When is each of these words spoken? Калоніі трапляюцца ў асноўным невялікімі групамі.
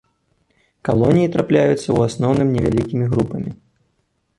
Калоніі 0.89 1.29
трапляюцца 1.37 1.85
ў 1.95 2.09
асноўным 2.09 2.47
невялікімі 2.59 3.05
групамі. 3.17 3.51